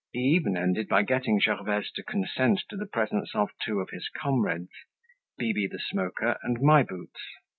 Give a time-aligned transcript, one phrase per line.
[0.13, 4.09] He even ended by getting Gervaise to consent to the presence of two of his
[4.09, 7.21] comrades—Bibi the Smoker and My Boots.